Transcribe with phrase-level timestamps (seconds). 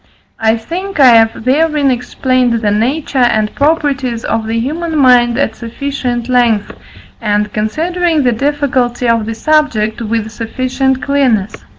[0.39, 5.55] I think I have therein explained the nature and properties of the human mind at
[5.55, 6.71] sufficient length,
[7.21, 11.65] and, considering the difficulty of the subject, with sufficient clearness.